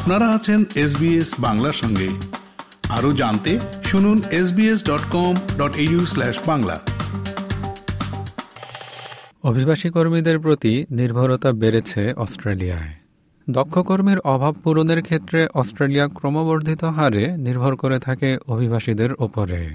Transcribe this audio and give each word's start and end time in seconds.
আপনারা 0.00 0.28
আছেন 0.28 0.64
এসবিএস 0.74 1.34
বাংলার 1.38 1.72
সঙ্গে। 1.72 2.08
আরও 2.88 3.12
জানতে 3.12 3.58
শুনুন 3.84 4.20
SBS 4.30 4.84
dot 4.84 5.00
com 5.10 5.34
dot 5.58 5.72
Bangla. 6.46 6.80
অভিবাসী 9.42 9.90
কর্মীদের 9.90 10.38
প্রতি 10.38 10.86
নির্ভরতা 10.90 11.52
বেড়েছে 11.52 12.12
অস্ট্রেলিয়ায়। 12.12 12.94
দক্ষ 13.50 13.78
কর্মীর 13.78 14.18
অভাব 14.18 14.54
পূরণের 14.54 15.02
ক্ষেত্রে 15.02 15.48
অস্ট্রেলিয়া 15.54 16.08
ক্রমবর্ধিত 16.08 16.84
হারে 16.84 17.36
নির্ভর 17.36 17.76
করে 17.76 17.98
থাকে 17.98 18.38
অভিবাসীদের 18.46 19.10
ওপরে। 19.18 19.68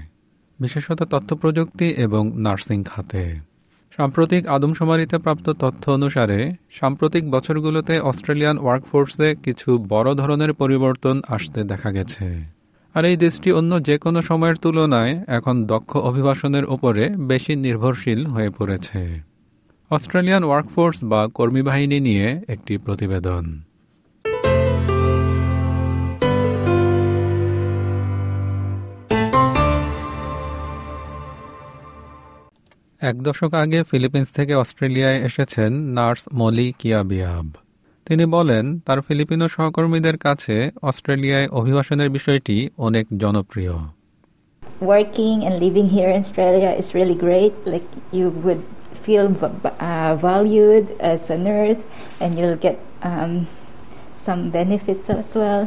বিশেষত 0.60 1.02
তথ্য 1.02 1.36
প্রযুক্তি 1.36 1.88
এবং 1.88 2.40
নার্সিং 2.40 2.84
খাতে। 2.84 3.55
সাম্প্রতিক 3.96 4.46
আদমশুমারিতে 4.46 5.18
প্রাপ্ত 5.18 5.50
তথ্য 5.50 5.90
অনুসারে, 5.90 6.52
সাম্প্রতিক 6.70 7.30
বছরগুলোতে 7.30 8.00
অস্ট্রেলিয়ান 8.00 8.58
ওয়ার্কফোর্সে 8.58 9.34
কিছু 9.42 9.84
বড় 9.88 10.14
ধরনের 10.14 10.52
পরিবর্তন 10.52 11.20
আসতে 11.28 11.64
দেখা 11.64 11.90
গেছে। 11.92 12.26
আর 12.94 13.04
এই 13.04 13.16
দেশটি 13.16 13.52
অন্য 13.52 13.82
যে 13.82 13.98
কোনো 13.98 14.22
সময়ের 14.22 14.54
তুলনায় 14.54 15.24
এখন 15.26 15.66
দক্ষ 15.66 15.96
অভিবাসনের 15.96 16.64
উপরে 16.64 17.08
বেশি 17.08 17.56
নির্ভরশীল 17.56 18.26
হয়ে 18.26 18.50
পড়েছে। 18.50 19.22
অস্ট্রেলিয়ান 19.90 20.44
ওয়ার্কফোর্স 20.44 21.04
বা 21.04 21.28
কর্মী 21.34 21.62
বাহিনী 21.62 22.00
নিয়ে 22.00 22.42
একটি 22.48 22.78
প্রতিবেদন। 22.78 23.60
এক 33.06 33.16
দশক 33.22 33.52
আগে 33.54 33.80
ফিলিপিন্স 33.82 34.28
থেকে 34.32 34.54
অস্ট্রেলিয়ায় 34.54 35.18
এসেছেন 35.18 35.70
নার্স 35.96 36.22
মলি 36.32 36.68
কিয়াবিয়াব 36.78 37.46
তিনি 38.06 38.24
বলেন 38.26 38.64
তার 38.86 38.98
ফিলিপিনো 39.00 39.46
সহকর্মীদের 39.48 40.16
কাছে 40.18 40.56
অস্ট্রেলিয়ায় 40.82 41.48
অভিবাসনের 41.50 42.10
বিষয়টি 42.10 42.56
অনেক 42.78 43.06
জনপ্রিয় 43.18 43.74
Working 44.92 45.36
and 45.46 45.54
living 45.58 45.88
here 45.88 46.10
in 46.10 46.20
Australia 46.20 46.70
is 46.80 46.88
really 46.94 47.18
great. 47.26 47.54
Like 47.66 47.88
you 48.12 48.26
would 48.44 48.62
feel 49.04 49.26
uh, 49.34 50.12
valued 50.28 50.86
as 51.12 51.20
a 51.30 51.38
nurse, 51.40 51.80
and 52.20 52.30
you'll 52.38 52.62
get 52.68 52.76
um, 53.02 53.32
some 54.18 54.42
benefits 54.50 55.06
as 55.10 55.28
well. 55.34 55.62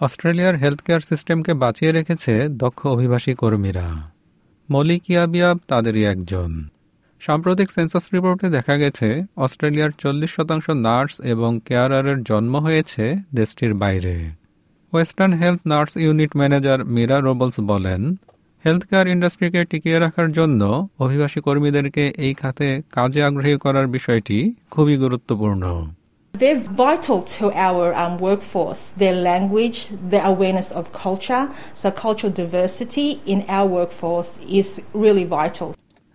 অস্ট্রেলিয়ার 0.00 0.54
হেলথ 0.56 0.80
কেয়ার 0.80 1.02
সিস্টেমকে 1.10 1.52
বাঁচিয়ে 1.54 1.92
রেখেছে 1.92 2.32
দক্ষ 2.54 2.80
অভিবাসী 2.86 3.32
কর্মীরা 3.34 3.86
মলিক 4.70 5.10
ইয়াবিয়াব 5.10 5.58
তাদেরই 5.68 6.04
একজন। 6.04 6.68
সাম্প্রতিক 7.20 7.72
সেন্সাস 7.72 8.04
রিপোর্টে 8.14 8.48
দেখা 8.48 8.76
গেছে, 8.76 9.24
অস্ট্রেলিয়ার 9.36 9.90
চল্লিশ 9.98 10.30
শতাংশ 10.30 10.70
নার্স 10.70 11.20
এবং 11.20 11.60
কেয়ারারের 11.64 12.22
জন্ম 12.22 12.56
হয়েছে 12.56 13.14
দেশটির 13.34 13.74
বাইরে। 13.74 14.30
Western 14.92 15.32
Health 15.32 15.60
nurse 15.66 15.96
unit 15.96 16.36
manager 16.36 16.84
Mira 16.84 17.20
Robles 17.20 17.60
বলেন 17.60 18.14
হেলথ 18.64 18.84
কেয়ার 18.84 19.06
ইন্ডাস্ট্রিকে 19.06 19.64
টিকিয়ে 19.64 19.98
রাখার 19.98 20.32
জন্য 20.32 20.88
অভিবাসী 20.98 21.40
কর্মীদেরকে 21.40 22.12
এই 22.16 22.34
খাতে 22.34 22.82
কাজে 22.90 23.22
আগ্রহী 23.22 23.56
করার 23.56 23.86
বিষয়টি 23.86 24.54
খুবই 24.70 24.96
গুরুত্বপূর্ণ। 24.96 25.62
They're 26.34 26.58
vital 26.58 27.22
to 27.30 27.52
our 27.52 27.94
um, 27.94 28.18
workforce. 28.18 28.92
Their 28.92 29.14
language, 29.14 29.88
their 30.02 30.24
awareness 30.24 30.72
of 30.72 30.92
culture, 30.94 31.50
so 31.74 31.90
cultural 31.92 32.32
diversity 32.32 33.20
in 33.26 33.44
our 33.48 33.66
workforce 33.68 34.38
is 34.50 34.68
really 34.94 35.26
vital. 35.30 35.68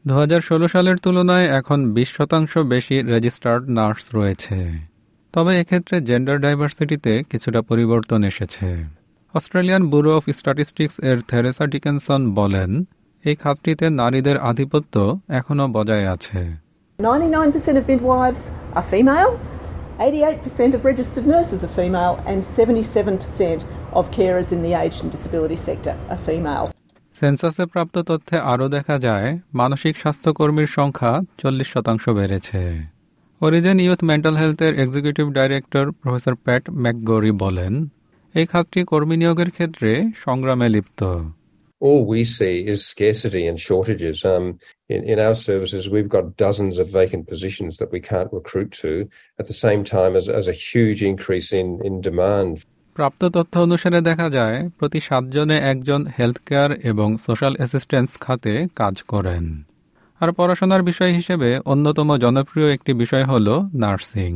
দু 0.06 0.14
হাজার 0.14 0.42
ষোলো 0.42 0.68
সালের 0.68 0.98
তুলনায় 1.06 1.48
এখন 1.60 1.80
বিশ 1.96 2.10
শতাংশ 2.18 2.52
বেশি 2.74 2.96
রেজিস্টার্ড 3.14 3.64
নার্স 3.78 4.04
রয়েছে 4.18 4.58
তবে 5.34 5.52
এক্ষেত্রে 5.62 5.96
জেন্ডার 6.10 6.38
ডাইভার্সিটিতে 6.46 7.14
কিছুটা 7.32 7.60
পরিবর্তন 7.62 8.20
এসেছে 8.32 8.68
অস্ট্রেলিয়ান 9.34 9.84
ব্যুরো 9.92 10.12
অফ 10.18 10.24
স্ট্যাটিস্টিক্স 10.40 10.96
এর 11.10 11.18
থেরেসা 11.30 11.66
ডিকেনসন 11.74 12.22
বলেন 12.40 12.70
এই 13.24 13.36
খাতটিতে 13.36 13.86
নারীদের 14.02 14.38
আধিপত্য 14.50 14.96
এখনও 15.40 15.66
বজায় 15.76 16.08
আছে 16.16 16.42
99% 17.00 17.78
of 17.78 17.86
midwives 17.88 18.44
are 18.76 18.86
female. 18.86 19.32
88% 20.00 20.76
of 20.76 20.86
registered 20.86 21.26
nurses 21.26 21.64
are 21.64 21.68
female, 21.70 22.22
and 22.28 22.44
77% 22.44 23.66
of 23.92 24.12
carers 24.12 24.52
in 24.52 24.62
the 24.62 24.74
aged 24.74 25.02
and 25.02 25.12
disability 25.12 25.56
sector 25.58 25.98
are 26.10 26.18
female. 26.20 26.68
সেন্সাসে 27.16 27.64
প্রাপ্ত 27.66 27.96
তথ্যে 28.10 28.38
আরও 28.52 28.68
দেখা 28.76 28.96
যায় 29.00 29.28
মানসিক 29.54 29.94
স্বাস্থ্যকর্মীর 29.98 30.70
সংখ্যা 30.78 31.12
চল্লিশ 31.38 31.68
শতাংশ 31.74 32.04
বেড়েছে 32.10 32.62
অরিজেন 33.42 33.78
ইউথ 33.80 34.02
মেন্টাল 34.04 34.36
হেলথের 34.42 34.74
executive 34.84 35.26
director 35.38 35.86
professor 36.02 36.36
Pat 36.46 36.64
McGorry 36.84 37.32
বলেন 37.44 37.74
এই 38.36 38.46
খাতটি 38.52 38.80
কর্মী 38.92 39.16
নিয়োগের 39.22 39.50
ক্ষেত্রে 39.56 39.92
সংগ্রামে 40.26 40.68
লিপ্ত 40.74 41.02
all 41.80 42.06
we 42.06 42.24
see 42.24 42.66
is 42.66 42.86
scarcity 42.86 43.48
and 43.48 43.60
shortages. 43.60 44.26
Um, 44.26 44.60
in, 44.90 45.04
in, 45.04 45.20
our 45.20 45.36
services, 45.36 45.90
we've 45.90 46.10
got 46.10 46.38
dozens 46.38 46.78
of 46.78 46.88
vacant 46.90 47.28
positions 47.28 47.78
that 47.78 47.92
we 47.92 48.00
can't 48.02 48.32
recruit 48.32 48.72
to 48.84 49.10
at 49.40 49.46
the 49.48 49.54
same 49.56 49.84
time 49.86 50.16
as, 50.16 50.30
as 50.30 50.48
a 50.48 50.54
huge 50.54 51.04
increase 51.04 51.54
in, 51.54 51.68
in 51.84 52.02
demand. 52.02 52.54
প্রাপ্ত 52.96 53.22
তথ্য 53.36 53.54
অনুসারে 53.60 54.00
দেখা 54.02 54.28
যায় 54.30 54.58
প্রতি 54.80 55.00
সাতজনে 55.08 55.58
একজন 55.72 56.02
health 56.18 56.38
care 56.48 56.72
এবং 56.92 57.10
social 57.26 57.54
assistance 57.58 58.12
খাতে 58.20 58.54
কাজ 58.76 58.96
করেন 59.04 59.46
আর 60.22 60.30
পড়াশোনার 60.32 60.82
বিষয় 60.84 61.12
হিসেবে 61.14 61.50
অন্যতম 61.66 62.10
জনপ্রিয় 62.18 62.68
একটি 62.74 62.92
বিষয় 62.94 63.26
হল 63.26 63.48
নার্সিং 63.74 64.34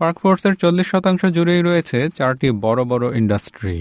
ওয়ার্কফোর্সের 0.00 0.54
চল্লিশ 0.54 0.86
শতাংশ 0.92 1.22
জুড়েই 1.36 1.62
রয়েছে 1.62 1.98
চারটি 2.16 2.48
বড় 2.64 2.80
বড় 2.84 3.04
ইন্ডাস্ট্রি 3.16 3.78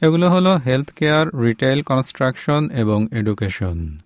এগুলো 0.00 0.30
হলো 0.30 0.56
হেলথ 0.56 0.90
কেয়ার 0.90 1.40
রিটেল 1.40 1.82
কনস্ট্রাকশন 1.82 2.70
এবং 2.70 3.08
এডুকেশন 3.12 3.98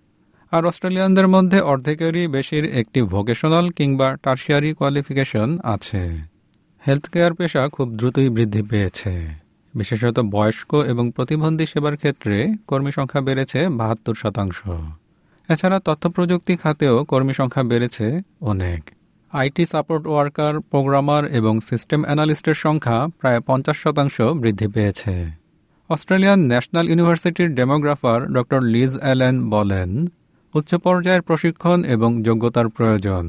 আর 0.51 0.65
অস্ট্রেলিয়ানদের 0.65 1.27
মধ্যে 1.27 1.59
অর্ধেকেরই 1.61 2.27
বেশির 2.27 2.65
একটি 2.65 3.01
ভোকেশনাল 3.01 3.69
কিংবা 3.69 4.15
টার্সিয়ারি 4.23 4.73
কোয়ালিফিকেশন 4.73 5.59
আছে। 5.63 6.17
হেলথ 6.87 7.09
কেয়ার 7.09 7.33
পেশা 7.33 7.69
খুব 7.69 7.95
দ্রুতই 7.95 8.29
বৃদ্ধি 8.29 8.61
পেয়েছে। 8.61 9.13
বিশেষত 9.75 10.19
বয়স্ক 10.19 10.75
এবং 10.75 11.11
প্রতিবন্ধী 11.11 11.65
সেবার 11.65 11.97
ক্ষেত্রে 11.97 12.53
কর্মী 12.67 12.91
সংখ্যা 12.91 13.21
বেড়েছে 13.21 13.67
বাহাত্তর 13.69 14.15
শতাংশ। 14.15 14.59
এছাড়া 15.49 15.79
তথ্য 15.85 16.09
প্রযুক্তি 16.09 16.55
খাতেও 16.55 17.05
কর্মী 17.05 17.33
সংখ্যা 17.33 17.63
বেড়েছে 17.63 18.21
অনেক। 18.41 18.81
আইটি 19.31 19.65
সাপোর্ট 19.65 20.07
ওয়ার্কার 20.07 20.59
প্রোগ্রামার 20.59 21.25
এবং 21.25 21.59
সিস্টেম 21.59 22.03
অ্যানালিস্টের 22.03 22.53
সংখ্যা 22.53 23.07
প্রায় 23.19 23.39
পঞ্চাশ 23.39 23.77
শতাংশ 23.77 24.21
বৃদ্ধি 24.21 24.67
পেয়েছে। 24.67 25.40
অস্ট্রেলিয়ান 25.93 26.39
ন্যাশনাল 26.51 26.85
ইউনিভার্সিটির 26.91 27.49
ডেমোগ্রাফার 27.59 28.19
ড 28.33 28.35
লিজ 28.75 28.91
অ্যালেন 29.03 29.35
বলেন 29.49 29.89
উচ্চ 30.53 30.71
পর্যায়ের 30.85 31.23
প্রশিক্ষণ 31.29 31.79
এবং 31.95 32.09
যোগ্যতার 32.27 32.67
প্রয়োজন 32.69 33.25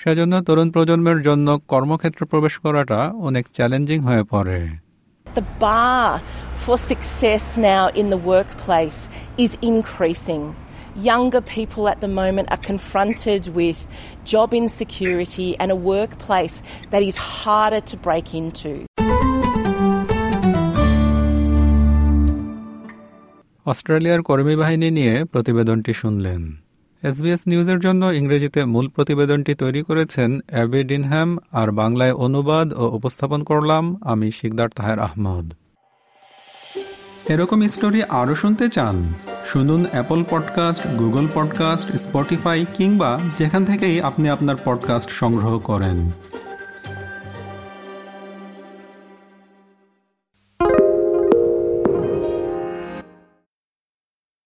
সেজন্য 0.00 0.34
তরুণ 0.46 0.68
প্রজন্মের 0.74 1.18
জন্য 1.22 1.48
কর্মক্ষেত্রে 1.72 2.24
প্রবেশ 2.32 2.54
করাটা 2.64 3.00
অনেক 3.28 3.44
চ্যালেঞ্জিং 3.56 3.98
হয়ে 4.08 4.24
পড়ে 4.32 4.60
The 5.26 5.46
bar 5.64 6.08
for 6.62 6.76
success 6.92 7.44
now 7.72 7.84
in 8.00 8.06
the 8.14 8.20
workplace 8.32 9.00
is 9.44 9.52
increasing. 9.72 10.42
Younger 11.10 11.42
people 11.56 11.84
at 11.92 11.98
the 12.04 12.12
moment 12.22 12.46
are 12.54 12.62
confronted 12.72 13.42
with 13.60 13.78
job 14.32 14.48
insecurity 14.62 15.50
and 15.60 15.68
a 15.70 15.80
workplace 15.94 16.56
that 16.92 17.02
is 17.10 17.16
harder 17.32 17.82
to 17.90 17.94
break 18.06 18.26
into. 18.42 18.72
অস্ট্রেলিয়ার 23.66 24.22
কর্মী 24.22 24.56
বাহিনী 24.56 24.90
নিয়ে 24.90 25.24
প্রতিবেদনটি 25.24 25.92
শুনলেন। 25.92 26.56
এসবিএস 27.02 27.40
নিউজের 27.46 27.80
জন্য 27.80 28.06
ইংরেজিতে 28.06 28.64
মূল 28.64 28.88
প্রতিবেদনটি 28.88 29.54
তৈরি 29.54 29.82
করেছেন 29.82 30.40
অ্যাবি 30.46 30.84
ডিনহ্যাম, 30.84 31.38
আর 31.52 31.72
বাংলায় 31.72 32.12
অনুবাদ 32.12 32.72
ও 32.72 32.88
উপস্থাপন 32.88 33.44
করলাম 33.44 33.96
আমি 34.00 34.30
শিকদার 34.30 34.68
তাহের 34.68 34.98
আহমদ। 34.98 35.54
এরকম 37.28 37.68
স্টোরি 37.68 38.02
আরও 38.02 38.34
শুনতে 38.34 38.68
চান? 38.68 39.12
শুনুন 39.46 39.84
Apple 39.90 40.24
podcast, 40.30 40.86
Google 40.98 41.28
podcast, 41.34 41.96
Spotify 41.96 42.66
কিংবা 42.74 43.20
যেখান 43.38 43.64
থেকেই 43.64 44.00
আপনি 44.00 44.28
আপনার 44.28 44.56
পডকাস্ট 44.64 45.10
সংগ্রহ 45.10 45.58
করেন। 45.58 46.10